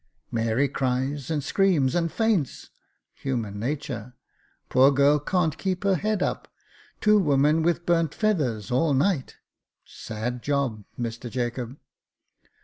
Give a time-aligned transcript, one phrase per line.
[0.31, 2.71] Mary cries, and screams, and faints—
[3.23, 4.15] human natur—
[4.67, 6.47] poor girl can't keep her head up—
[7.01, 9.35] two women with burnt feathers all night.
[9.85, 10.85] Sad job.
[10.97, 11.77] Mister Jacob.